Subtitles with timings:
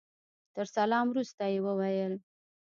[0.55, 2.13] تر سلام وروسته يې وويل.